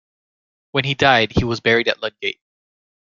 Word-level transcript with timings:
When 0.71 0.83
he 0.85 0.95
died, 0.95 1.31
he 1.33 1.43
was 1.43 1.59
buried 1.59 1.87
at 1.87 2.01
Ludgate. 2.01 2.39